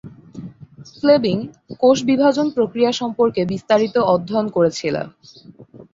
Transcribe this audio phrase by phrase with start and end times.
[0.93, 1.37] Fleming
[1.81, 5.05] কোষ বিভাজন প্রক্রিয়া সম্পর্কে বিস্তারিত অধ্যয়ন করেছিলেন।